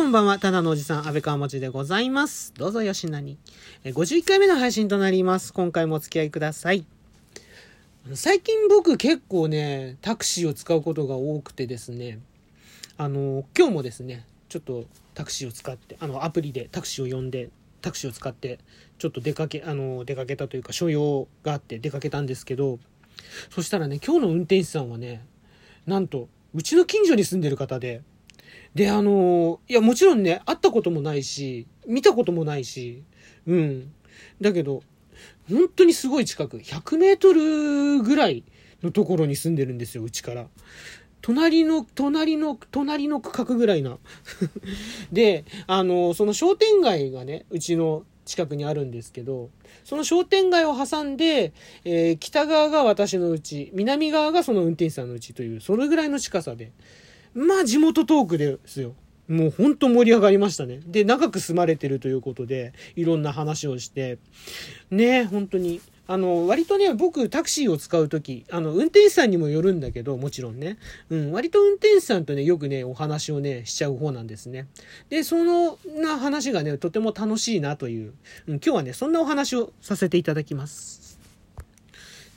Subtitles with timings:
[0.00, 0.38] こんばんは。
[0.38, 2.54] ただのおじさん、安倍川持でございます。
[2.56, 3.36] どうぞよしなに。
[3.84, 5.52] 51回目の配信となります。
[5.52, 6.86] 今回もお付き合いください。
[8.14, 12.18] 最近僕結構ね、タクシーを使うことが多くてですね、
[12.96, 17.50] あの、今日もですね、ちょっとタクシーを使って、あの、アプリでタクシーを呼んで、
[17.82, 18.58] タクシーを使って、
[18.96, 22.78] ちょっと出かけ、あの、出かけたというか、所用があって出かけたんですけど、
[23.50, 25.22] そしたらね、今日の運転手さんはね、
[25.84, 28.00] なんと、うちの近所に住んでる方で、
[28.74, 33.02] で、あのいや、もちろんね、会ったこともないし、見たこともないし、
[33.46, 33.92] うん。
[34.40, 34.82] だけど、
[35.48, 38.44] 本当にすごい近く、100メートルぐらい
[38.82, 40.46] のところに住んでるんですよ、うちから。
[41.22, 43.98] 隣の、隣の、隣の区画ぐらいな。
[45.12, 49.50] で、あのその商店街がね、うちの近くにあるんですけど、
[49.84, 51.52] その商店街を挟んで、
[51.84, 56.72] えー北側が私のうち、南側がその運転手さんのうちという、それぐらいの近さで、
[57.34, 58.94] まあ地元トークですよ。
[59.28, 60.80] もう本当盛り上がりましたね。
[60.84, 64.18] で、長く住まれてるということで、いろんな話をして、
[64.90, 65.80] ね本当に。
[66.08, 70.76] あの、割とね、僕、タクシーを使うとき、あの、運転手さんにもよるんだけど、もちろんね。
[71.08, 74.66] うん、割と運転手さんとね、よくね、お話をね、しちゃう方なんですね。
[75.08, 78.14] で、その、な話がね、とても楽しいなという、
[78.48, 81.09] うん、今日はね、そんなお話をさせていただきます。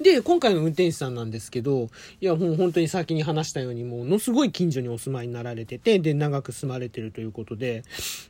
[0.03, 1.89] で、今回の運転手さんなんですけど、
[2.21, 7.83] いや、もう本当に先に話したように、ものすごい近所にお住まいになられてて、で、長く住まれてるということで、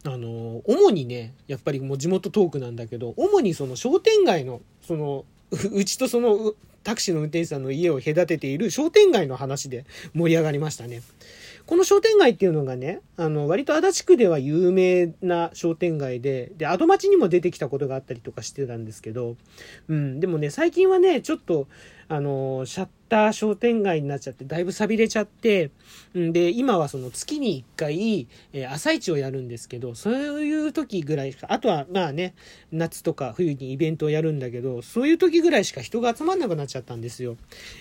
[0.05, 5.25] あの、主にね、やっぱりもう地元トークなんだけど、主にその商店街の、その、
[5.73, 11.01] うちとその、タクシーの運転手さんの家を隔てている商店街の話で盛り上がりましたね。
[11.65, 19.37] この商店街っていうのがね、あの、割と足立区では有名な商店街で、で、アド町にも出てきたことがあったりとかしてたんですけど、
[19.87, 21.67] うん、でもね、最近はね、ちょっと、
[22.13, 25.71] あの、シャッター商店街になっちゃって、だいぶ錆びれちゃって、
[26.15, 32.35] んで、今はその月に1回、えー朝市をやるんですけど、そういう時ぐらいしか、あとはまあね、
[32.71, 37.35] 夏とか冬にイベントをやるんだけど、そういう時ぐらいしか人が集まんなくなっちゃったんですよ。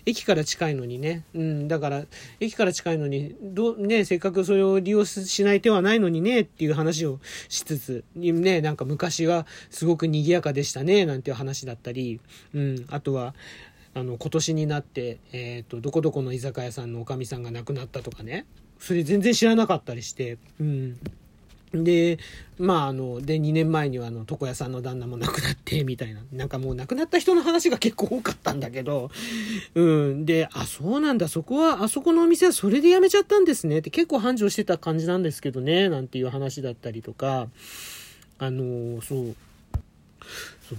[0.06, 1.24] 駅から近いのにね。
[1.34, 2.06] うん、だから、
[2.40, 12.20] 駅から近いのに、ど、ね、せっかくそれを利用しない手はないのにね、っていう話をしつつ、ね、なんか昔はすごく賑やかでしたね、なんていう話だったり、
[12.54, 13.34] うん、あとは、
[13.94, 18.46] あの、今年になって、えっ、と、どこどこの居酒屋さんのおかみさんが亡くなったとかね、
[18.78, 20.98] それ全然知らなかったりして、うん。
[21.74, 22.18] で、
[22.58, 26.20] まあ、あの、で、2年前には、あの、床屋さんの旦那も亡くなって、みたいな。
[26.32, 29.10] なんかもう亡くなった人の話が結構多かったんだけど、
[29.74, 30.26] うん。
[30.26, 37.48] で、あ、そうなんだ、そこは、あそこのお店はそれで辞めちゃったんですねって結構繁盛してた感じなんですけどね、なんていう話だったりとか、
[38.38, 39.34] あの、そう、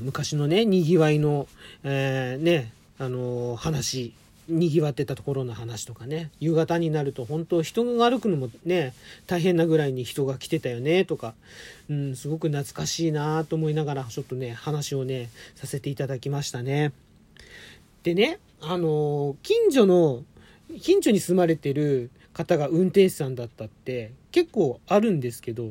[0.02, 1.48] 昔のね、賑わいの、
[1.84, 4.14] えーね、あの、話、
[4.50, 6.30] 賑わってたところの話とかね。
[6.40, 8.94] 夕方になると本当人が歩くのもね
[9.26, 11.34] 大変なぐらいに人が来てたよねとか、
[11.90, 16.92] うん、すごく懐かしいなと思いながらちょっとね話をねさせていただきましたね。
[18.04, 20.24] でねあの近所の
[20.82, 25.70] 近所に住まれてる方が運転手さんだったって結構あるんですけど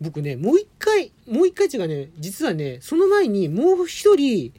[0.00, 4.52] 僕ねもう一回もう一回違うね実はねその前にもう一人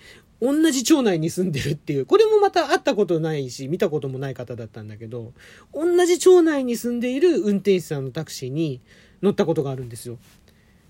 [0.43, 5.31] 同じ町内に住んでるっていう、これもまた会ったことないし、見たこともない方だったんだけど、
[5.73, 8.81] 同じ町内に住んでいる運転手さんのタクシーに
[9.21, 10.17] 乗ったことがあるんですよ。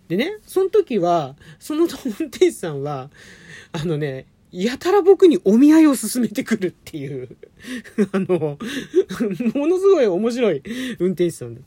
[0.08, 3.12] でね、その時は、その運転手さんは、
[3.74, 7.30] あのね、やたら僕にお見合いを勧めてくるっていう、
[8.12, 8.58] あの、
[9.54, 10.64] ものすごい面白い
[10.98, 11.62] 運転手さんだ。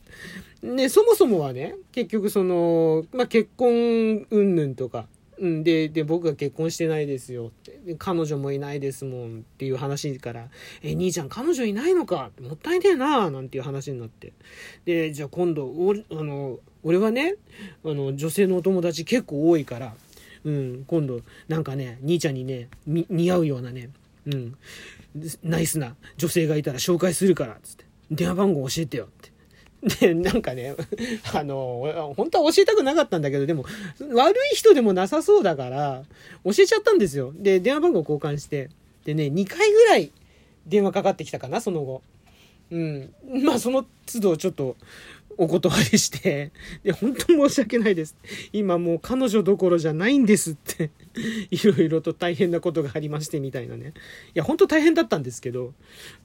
[0.61, 5.07] ね、そもそもはね、結局その、まあ、結婚云々とか、
[5.39, 7.95] うん、で、で、僕が結婚してないですよって。
[7.97, 10.49] 彼女もいないですもんっていう話から、
[10.81, 14.33] え、兄ちゃん彼女いないのかもったいねえななんていう話になって。
[14.85, 17.35] で、じゃあ今度、おあの、俺はね、
[17.83, 19.95] あの、女性のお友達結構多いから、
[20.43, 23.89] うん、今度、なんかね、兄ちゃんにね、似合うようなね、
[24.25, 24.57] うん、
[25.43, 27.85] ナイスな女性がいたら紹介するからっ、つって。
[28.11, 29.31] 電話番号教えてよって。
[29.83, 30.75] で、なんかね、
[31.33, 33.65] あの、本当は教えたくなかったんだけど、でも、
[34.13, 36.03] 悪い人でもなさそうだから、
[36.43, 37.31] 教えちゃったんですよ。
[37.35, 38.69] で、電話番号交換して。
[39.05, 40.11] でね、2回ぐらい
[40.65, 42.01] 電話かかってきたかな、その後。
[42.71, 43.13] うん。
[43.43, 44.75] まあ、その都度ちょっと、
[45.37, 46.51] お断りして、
[46.83, 48.15] で、本当申し訳ないです。
[48.51, 50.89] 今もう彼女どころじゃないんですって、
[51.51, 53.89] いろいろと大変なことがありましてみたいなね。
[53.89, 53.91] い
[54.33, 55.73] や、本当大変だったんですけど、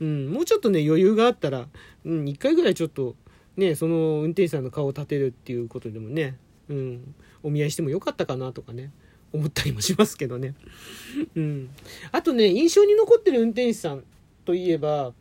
[0.00, 1.68] うん、もうちょっとね、余裕があったら、
[2.06, 3.14] うん、1回ぐらいちょっと、
[3.56, 6.36] ね、その運転手さんの顔を立てるっていうことでもね、
[6.68, 8.90] うん、お見合いしてもよかったかなとかね、
[9.32, 10.54] 思ったりもしますけどね。
[11.36, 11.70] うん。
[12.12, 14.04] あとね、印象に残ってる運転手さん
[14.44, 15.14] といえば、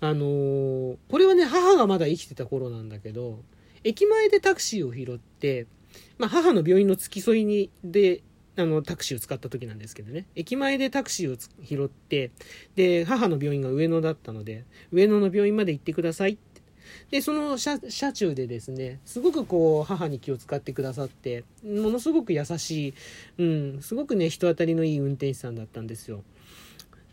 [0.00, 3.42] あのーこれはね、母がまだ生きてた頃なんだけど、
[3.84, 5.66] 駅前でタクシーを拾って、
[6.18, 8.22] まあ、母の病院の付き添いに、で、
[8.56, 12.30] あの、タクシーを使った時なんですけどね、駅前でタクシーを拾って、
[12.76, 16.53] で、母の病院が上野だったので、上野の病院まで行ってくださいって。
[17.10, 22.94] で、その車車中でですね、すごくこう、母に気を使ってくださって、ものすごく優しい、
[23.38, 26.22] うん、すごくね、人当たりのいい運転手さんだったんですよ。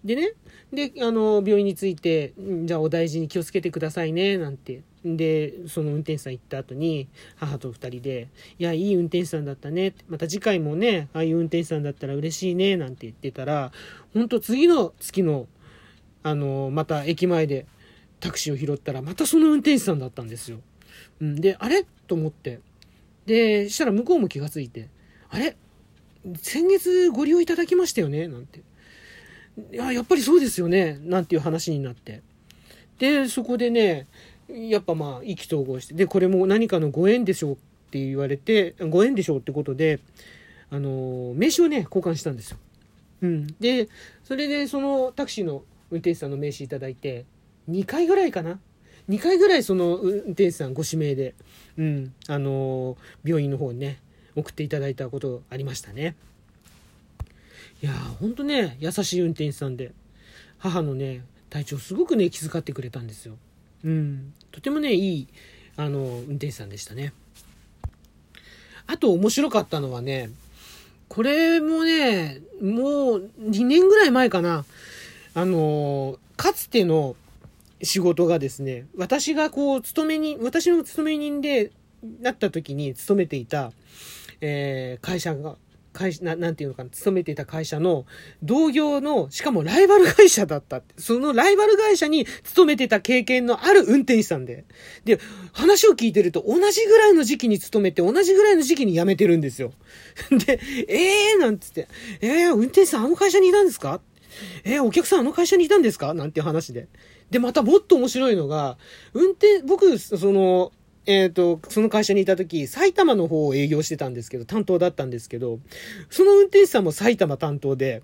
[0.03, 0.33] でね、
[0.73, 2.33] で、あの、病院に着いて、
[2.65, 4.81] じゃあお大事に気をつけてくださいね、なんて。
[5.06, 8.27] で、その運転手さん行った後に、母と二人で、
[8.57, 9.94] いや、いい運転手さんだったね。
[10.09, 13.71] また次回もね、ああいう運転手さんだったら嬉しいね、なんて言ってたら、
[14.13, 15.47] ほんと次の月の、
[16.23, 17.68] あの、また駅前で
[18.21, 20.59] タクシーを拾ったら、またその運転手さんだったんですよ。
[21.19, 21.85] うん、で、あれ？
[22.07, 22.59] と思って。
[23.25, 24.88] で、したら向こうも気がついて、
[25.29, 25.57] あれ？
[26.41, 28.27] 先月ご利用いただきましたよね？
[28.27, 28.62] なんて。
[29.73, 30.97] いや、やっぱりそうですよね？
[31.01, 32.21] なんていう話になって。
[33.00, 34.07] で、そこでね、
[34.47, 37.56] やっぱまあ、意気投合して、で、これも何かのご縁でしょうっ
[37.89, 40.00] て言われて、ご縁でしょうってことで、
[40.69, 42.57] あの、名刺をね、交換したんですよ。
[43.21, 43.47] うん。
[43.59, 43.89] で、
[44.23, 47.25] それで、そのタクシーの運転手さんの名刺いただいて、
[47.71, 48.59] 2回ぐらいかな
[49.09, 51.33] 2回ぐらいその運転手さんご指名で、
[51.77, 54.00] うん、あの病院の方にね、
[54.35, 56.15] 送っていただいたことありましたね。
[57.81, 59.91] いやー、ほんとね、優しい運転手さんで、
[60.59, 63.35] 母のね、体調すごくね、気遣ってくれたんですよ。
[63.83, 64.33] うん。
[64.51, 65.27] とてもね、いい、
[65.77, 67.13] あの、運転手さんでしたね。
[68.88, 70.29] あと面白かったのはね、
[71.07, 74.63] これもね、もう2年ぐらい前かな。
[75.33, 77.15] あの、かつての
[77.83, 81.72] 仕事がですね、私がこう、勤めに、私の勤め人で
[82.22, 83.72] なった時に勤めていた、
[84.42, 85.57] えー、会社が、
[85.94, 88.06] 会社な、なんていうのかな、勤めていた会社の
[88.42, 90.83] 同業の、しかもライバル会社だったっ。
[90.98, 94.63] そのライバル会社に勤めてた経験のある運転手さんで。
[95.04, 95.19] で、
[95.51, 99.74] 話を聞いてると同じぐらいの時期に勤めて、同じぐらいの時期に辞めてるんですよ。
[100.45, 101.88] で、えーなんつって、
[102.22, 104.00] えー、運転手さんあの会社にいたんですか？
[104.63, 106.13] えー、お客さんあの会社にいたんですか？
[106.13, 106.88] なんていう話で。
[107.31, 108.78] で、またもっと面白いのが、
[109.13, 110.72] 運転、僕、その、
[111.06, 115.60] えっ、ー、と、その会社にいた時、埼玉の方を営業してたんですけど、担当だったんですけど、
[116.10, 118.04] その運転手さんも埼玉担当で、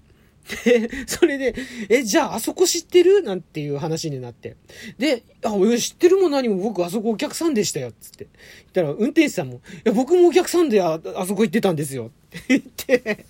[0.64, 1.56] で、 それで、
[1.90, 3.22] え、じゃああそこ知ってる？
[3.22, 4.56] なんていう話になって。
[4.98, 8.28] で、あ、俺知ってるも何も僕あそこお客さんでしたよ、つって。
[8.28, 8.28] 言
[8.70, 12.12] ったら運転手さんも、いや、僕もお客さんでああそこ行ってたんですよ。
[12.16, 13.26] って言って、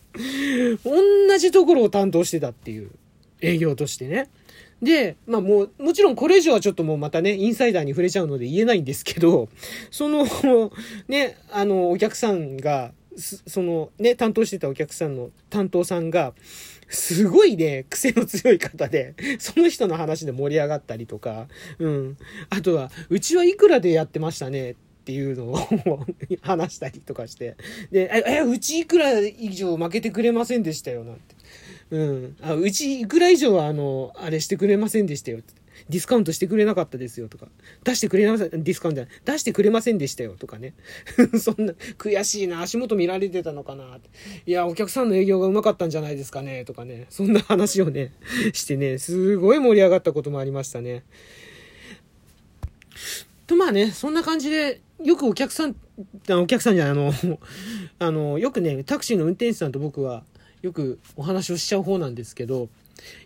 [0.84, 2.92] 同じところを担当してたっていう、
[3.42, 4.30] 営業としてね。
[4.81, 9.50] で、まあもう、もちろんこれ以上はちょっともうまたね、インサイダーに触れちゃうので言えないんですけど、
[9.91, 10.25] その、
[11.07, 16.35] ね、あの、お客さんが、そのね、担当してたお客さんの担当さんが、
[16.89, 21.47] すごいね、癖の強い方で、 その人の話で盛り上がったりとか、
[21.79, 22.18] うん。
[22.50, 25.57] あとは、うちはいくらでやってましたねっていうのを
[26.41, 27.57] 話したりとかして、
[27.91, 31.37] で、え、うちいくら以上負けてくれませんでしたよ、なんて。
[31.92, 32.38] うん。
[32.42, 35.39] あ、うちいくら以上は、あの、あれしてくれませんでしたよ。
[35.89, 37.48] ディスカウントしてくれなかったですよとか。
[37.84, 39.22] 出してくれなさ、ディスカウントじゃない。
[39.25, 40.74] 出してくれませんでしたよとかね。
[41.39, 42.62] そんな、悔しいな。
[42.62, 44.00] 足元見られてたのかな。
[44.45, 46.66] いや、お客さんの営業がうまかったんじゃないですかね。
[46.66, 47.06] とかね。
[47.10, 48.13] そんな話をね、
[48.54, 51.04] してね、すごい盛り上がったこともありましたね。
[53.46, 55.75] と、まあね、そんな感じで、よくお客さん、
[56.29, 57.13] お客さんじゃない、あの、
[58.00, 60.24] あの、よくね、タクシーの運転手さんと僕は、
[60.62, 62.70] よくお話をしちゃう方なんですけど、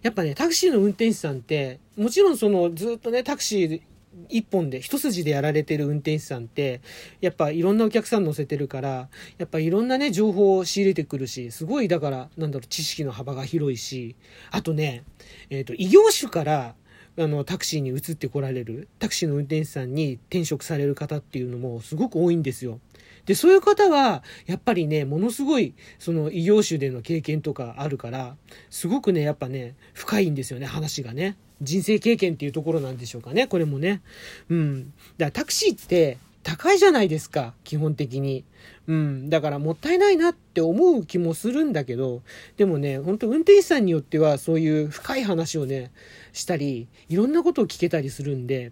[0.02, 3.82] やっぱね、タクシーの運転手さんって、もちろんそのずっとね、タクシー
[4.30, 6.82] 一本で、一筋でやられてる運転手さんって、
[7.22, 14.16] やっぱいろんなお客さん乗せてるから、やっぱいろんなね、情報を仕入れてくるし、すごいだから、なんだろう、知識の幅が広いし、
[14.52, 15.04] あとね、
[15.50, 16.76] えっ、ー、と、異業種から、
[17.18, 22.80] あの、タクシーに移ってこられる、タクシーの運転手さんに転職される方っていうのもすごく多いんですよ。
[23.26, 28.36] で、そういう方は、やっぱりね、ものすごい、その異業種での経験とかあるから、
[28.70, 31.38] すごくね、やっぱね、深いんですよね、話がね。
[31.62, 34.02] 人生経験っていうところなんでしょうかね、これもね。
[34.50, 34.86] うん。
[34.86, 34.94] だか
[35.26, 38.44] らタクシーって高いじゃないですか、基本的に。
[38.88, 39.30] うん。
[39.30, 42.24] だからもったいないなって思う気もするんだけど、
[42.58, 45.92] でもね、本当運転手さんによってはそういう深い話をね、
[46.34, 48.72] したり、いろんなことを聞けたりするんで、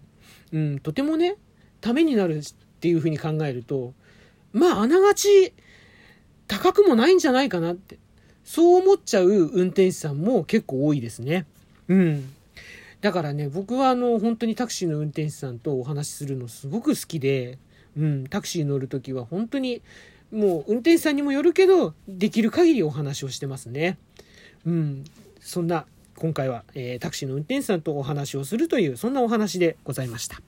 [0.52, 1.36] うん、とてもね、
[1.80, 2.42] ためになるっ
[2.80, 3.94] ていうふうに考えると、
[4.52, 5.52] まあ、あながち
[6.48, 7.98] 高くもないんじゃないかなって。
[8.44, 11.46] そう思っちゃう運転手さんも結構多いですね。
[11.88, 12.32] うん。
[13.00, 17.58] だからね、僕はあの、本当にタクシーの運転手さんとお話しするのすごく好きで、
[17.96, 19.82] うん、タクシー乗るときは本当に、
[20.32, 23.96] もう運転手さんにもよるけど、できる限りお話をしてますね。
[24.66, 25.04] うん、
[25.40, 30.42] そんな、今回は、えー、タクシーの運転手さんとお話をするという、そんなお話でございました。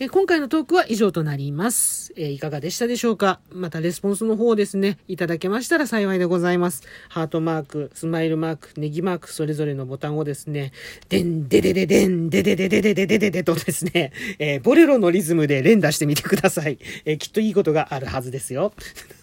[0.00, 3.38] え今回のトークは以上となります、えいかがでしたでしょうか？
[3.52, 6.82] またレスポンスの方ですね、いただけましたら幸いでございます。
[7.08, 10.72] ハートマーク、スマイルマーク、ネギマーク、それぞれのボタンをですね、
[11.08, 16.80] でんででででん、でででででででででとですね、え、ボレロのリズムで連打してみてください。
[17.04, 18.72] え、きっといいことがあるはずですよ。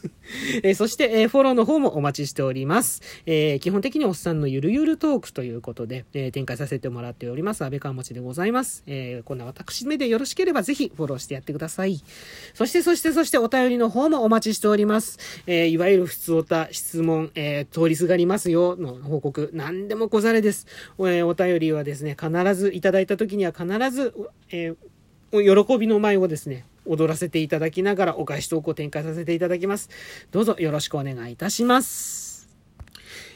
[0.63, 3.01] えー、そして、えー、フォローの方もお待ちしております。
[3.25, 7.63] えー、基本的におっさんのゆるゆるトークということで、え展開させてもらっております。
[7.63, 8.83] 安倍川持でございます。
[8.87, 12.01] えこんな私目でよろしければぜひフォローしてやってください。
[12.53, 15.19] そして、そして、そしてお便りの方もお待ちしております。
[15.47, 20.67] えいわゆる普通おた、質問、え通りすがりますよの報告、何でもござれです。
[20.99, 24.13] えお便りはですね、必ずいただいた時には必ず、
[24.51, 24.73] え
[25.31, 29.89] 喜びの舞をですね、踊らせていただきながらお返しトークを展開させていただきます。
[30.31, 32.49] どうぞよろしくお願いいたします。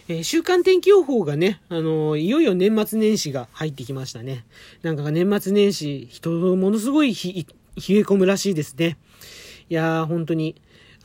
[0.07, 4.45] えー、週間天気予報がね、あのー、いよいよ年末年始が入ってきましたね。
[4.83, 7.45] なんか年末年始、人ものすごい冷え
[8.03, 8.97] 込むらしいですね。
[9.67, 10.55] いやー、本当に、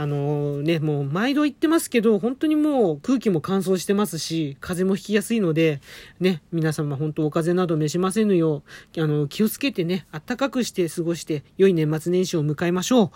[0.01, 5.83] あのね、もう毎度言ってますけど、本当にもう空気も乾燥してますし、風邪もひきやすいので、
[6.21, 8.63] ね、皆様本当お風邪など召しませぬよ
[8.97, 13.11] う、あの、気をつけてね、暖かくして過ごして、良い年末年始を迎えましょう。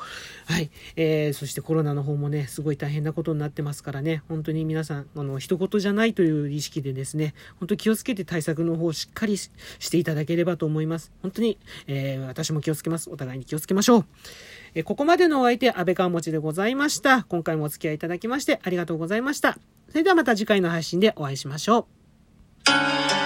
[0.45, 0.71] はい。
[0.97, 9.51] えー、そしてコロナの方もね、すごい大変なことになってますからね、本当に皆さん、あの、一言じゃないという意識でですね、本当気をつけて対策の方をしっかりし
[9.91, 11.13] ていただければと思います。
[11.23, 13.09] 本当に、えー、私も気をつけます。
[13.09, 14.05] お互いに気をつけましょう。
[14.77, 17.25] えここまでのお相手、安倍川持でございました。
[17.25, 19.57] 今回もお付き合いいただきましてありがとうございました。
[19.89, 21.87] それではまた次回の配信でお会いしましょ
[23.21, 23.24] う。